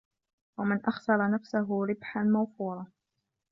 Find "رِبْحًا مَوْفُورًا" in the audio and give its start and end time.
1.89-2.87